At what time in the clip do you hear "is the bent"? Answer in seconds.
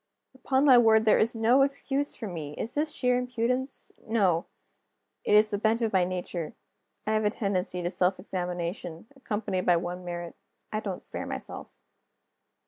5.35-5.83